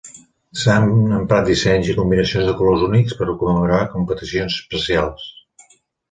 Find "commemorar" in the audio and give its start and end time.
3.41-3.81